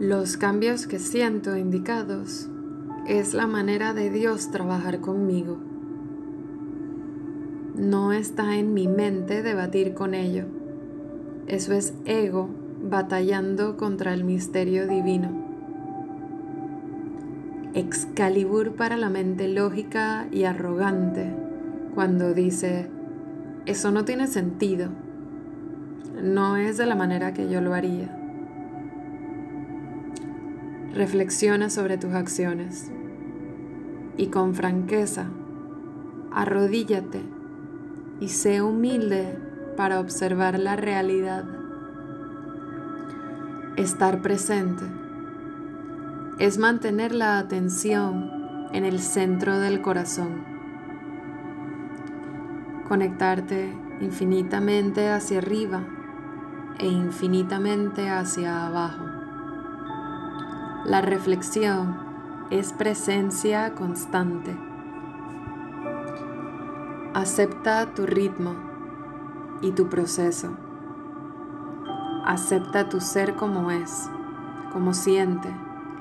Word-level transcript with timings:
Los 0.00 0.36
cambios 0.36 0.86
que 0.86 1.00
siento 1.00 1.56
indicados 1.56 2.48
es 3.08 3.34
la 3.34 3.48
manera 3.48 3.94
de 3.94 4.10
Dios 4.10 4.52
trabajar 4.52 5.00
conmigo. 5.00 5.58
No 7.74 8.12
está 8.12 8.54
en 8.58 8.74
mi 8.74 8.86
mente 8.86 9.42
debatir 9.42 9.94
con 9.94 10.14
ello. 10.14 10.44
Eso 11.48 11.72
es 11.72 11.94
ego 12.04 12.48
batallando 12.80 13.76
contra 13.76 14.14
el 14.14 14.22
misterio 14.22 14.86
divino. 14.86 15.32
Excalibur 17.74 18.76
para 18.76 18.96
la 18.96 19.10
mente 19.10 19.48
lógica 19.48 20.28
y 20.30 20.44
arrogante 20.44 21.34
cuando 21.96 22.34
dice, 22.34 22.88
eso 23.66 23.90
no 23.90 24.04
tiene 24.04 24.28
sentido, 24.28 24.90
no 26.22 26.56
es 26.56 26.76
de 26.76 26.86
la 26.86 26.94
manera 26.94 27.34
que 27.34 27.48
yo 27.50 27.60
lo 27.60 27.74
haría. 27.74 28.27
Reflexiona 30.94 31.70
sobre 31.70 31.98
tus 31.98 32.14
acciones 32.14 32.90
y 34.16 34.28
con 34.28 34.54
franqueza 34.54 35.28
arrodíllate 36.32 37.22
y 38.20 38.28
sé 38.28 38.62
humilde 38.62 39.38
para 39.76 40.00
observar 40.00 40.58
la 40.58 40.76
realidad. 40.76 41.44
Estar 43.76 44.22
presente 44.22 44.84
es 46.38 46.58
mantener 46.58 47.12
la 47.14 47.38
atención 47.38 48.30
en 48.72 48.84
el 48.84 49.00
centro 49.00 49.58
del 49.58 49.80
corazón. 49.80 50.44
Conectarte 52.88 53.72
infinitamente 54.00 55.10
hacia 55.10 55.38
arriba 55.38 55.84
e 56.78 56.86
infinitamente 56.86 58.08
hacia 58.08 58.66
abajo. 58.66 59.17
La 60.84 61.00
reflexión 61.00 61.98
es 62.50 62.72
presencia 62.72 63.74
constante. 63.74 64.56
Acepta 67.14 67.92
tu 67.94 68.06
ritmo 68.06 68.54
y 69.60 69.72
tu 69.72 69.88
proceso. 69.88 70.56
Acepta 72.24 72.88
tu 72.88 73.00
ser 73.00 73.34
como 73.34 73.72
es, 73.72 74.08
como 74.72 74.94
siente, 74.94 75.48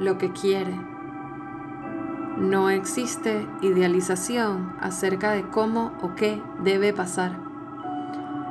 lo 0.00 0.18
que 0.18 0.32
quiere. 0.32 0.76
No 2.36 2.68
existe 2.68 3.46
idealización 3.62 4.74
acerca 4.80 5.30
de 5.30 5.48
cómo 5.48 5.92
o 6.02 6.16
qué 6.16 6.42
debe 6.64 6.92
pasar. 6.92 7.38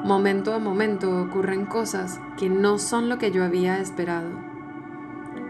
Momento 0.06 0.54
a 0.54 0.60
momento 0.60 1.22
ocurren 1.22 1.66
cosas 1.66 2.20
que 2.38 2.50
no 2.50 2.80
son 2.80 3.10
lo 3.10 3.18
que 3.18 3.32
yo 3.32 3.44
había 3.44 3.80
esperado 3.80 4.53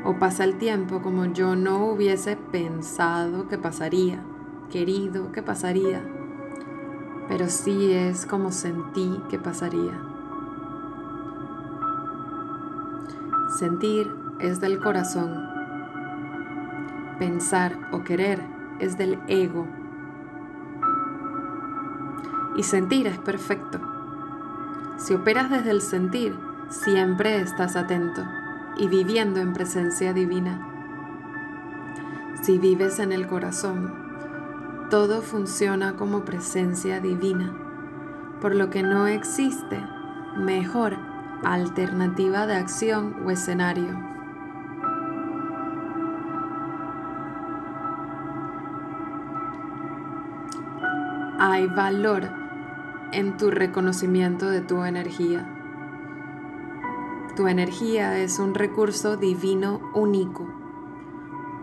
o 0.05 0.19
pasa 0.19 0.43
el 0.43 0.57
tiempo 0.57 1.01
como 1.01 1.25
yo 1.25 1.55
no 1.55 1.85
hubiese 1.85 2.35
pensado 2.35 3.47
que 3.47 3.57
pasaría, 3.57 4.21
querido 4.69 5.31
que 5.31 5.41
pasaría, 5.41 6.03
pero 7.29 7.47
sí 7.47 7.93
es 7.93 8.25
como 8.25 8.51
sentí 8.51 9.21
que 9.29 9.39
pasaría. 9.39 9.99
Sentir 13.57 14.13
es 14.39 14.59
del 14.59 14.79
corazón. 14.79 15.47
Pensar 17.19 17.77
o 17.91 18.03
querer 18.03 18.41
es 18.79 18.97
del 18.97 19.19
ego. 19.27 19.67
Y 22.57 22.63
sentir 22.63 23.07
es 23.07 23.19
perfecto. 23.19 23.79
Si 24.97 25.13
operas 25.13 25.49
desde 25.49 25.71
el 25.71 25.81
sentir, 25.81 26.35
siempre 26.69 27.39
estás 27.39 27.75
atento 27.75 28.23
y 28.77 28.87
viviendo 28.87 29.39
en 29.39 29.53
presencia 29.53 30.13
divina. 30.13 30.69
Si 32.41 32.57
vives 32.57 32.99
en 32.99 33.11
el 33.11 33.27
corazón, 33.27 33.93
todo 34.89 35.21
funciona 35.21 35.95
como 35.95 36.25
presencia 36.25 36.99
divina, 36.99 37.53
por 38.41 38.53
lo 38.53 38.69
que 38.69 38.83
no 38.83 39.07
existe 39.07 39.81
mejor 40.35 40.97
alternativa 41.43 42.45
de 42.45 42.55
acción 42.55 43.15
o 43.25 43.31
escenario. 43.31 44.13
Hay 51.39 51.67
valor 51.67 52.29
en 53.11 53.37
tu 53.37 53.51
reconocimiento 53.51 54.49
de 54.49 54.61
tu 54.61 54.83
energía. 54.83 55.62
Tu 57.35 57.47
energía 57.47 58.19
es 58.19 58.37
un 58.37 58.53
recurso 58.53 59.17
divino 59.17 59.81
único. 59.95 60.47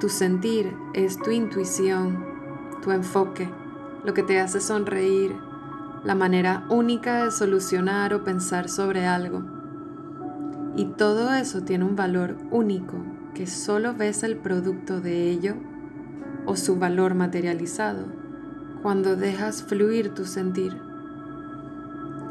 Tu 0.00 0.08
sentir 0.08 0.76
es 0.94 1.16
tu 1.16 1.30
intuición, 1.30 2.24
tu 2.82 2.90
enfoque, 2.90 3.48
lo 4.04 4.12
que 4.12 4.24
te 4.24 4.40
hace 4.40 4.58
sonreír, 4.58 5.36
la 6.02 6.16
manera 6.16 6.66
única 6.70 7.24
de 7.24 7.30
solucionar 7.30 8.14
o 8.14 8.24
pensar 8.24 8.68
sobre 8.68 9.06
algo. 9.06 9.44
Y 10.74 10.86
todo 10.86 11.32
eso 11.34 11.62
tiene 11.62 11.84
un 11.84 11.94
valor 11.94 12.36
único 12.50 12.96
que 13.34 13.46
solo 13.46 13.94
ves 13.94 14.24
el 14.24 14.38
producto 14.38 15.00
de 15.00 15.30
ello 15.30 15.54
o 16.46 16.56
su 16.56 16.80
valor 16.80 17.14
materializado 17.14 18.06
cuando 18.82 19.14
dejas 19.14 19.62
fluir 19.62 20.14
tu 20.14 20.24
sentir. 20.24 20.76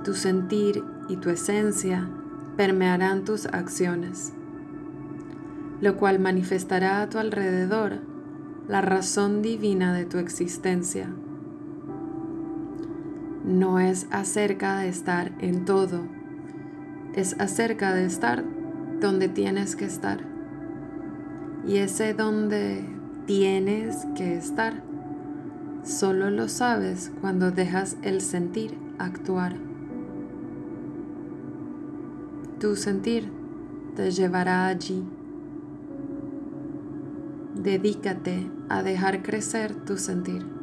Tu 0.04 0.14
sentir 0.14 0.84
y 1.08 1.16
tu 1.18 1.30
esencia 1.30 2.10
permearán 2.60 3.24
tus 3.24 3.46
acciones, 3.46 4.34
lo 5.80 5.96
cual 5.96 6.20
manifestará 6.20 7.02
a 7.02 7.10
tu 7.10 7.18
alrededor 7.18 8.02
la 8.68 8.82
razón 8.82 9.42
divina 9.42 9.94
de 9.94 10.04
tu 10.04 10.18
existencia. 10.18 11.08
No 13.46 13.80
es 13.80 14.08
acerca 14.12 14.80
de 14.80 14.90
estar 14.90 15.32
en 15.40 15.64
todo, 15.64 16.02
es 17.14 17.40
acerca 17.40 17.94
de 17.94 18.04
estar 18.04 18.44
donde 19.00 19.30
tienes 19.30 19.78
que 19.78 19.86
estar. 19.86 20.20
Y 21.66 21.78
ese 21.78 22.14
donde 22.14 22.84
tienes 23.26 24.06
que 24.18 24.36
estar, 24.36 24.84
solo 25.86 26.30
lo 26.30 26.50
sabes 26.50 27.10
cuando 27.22 27.52
dejas 27.52 27.96
el 28.02 28.20
sentir 28.20 28.78
actuar. 28.98 29.69
Tu 32.60 32.76
sentir 32.76 33.32
te 33.96 34.12
llevará 34.12 34.68
allí. 34.68 35.02
Dedícate 37.56 38.52
a 38.68 38.84
dejar 38.84 39.24
crecer 39.24 39.74
tu 39.86 39.98
sentir. 39.98 40.59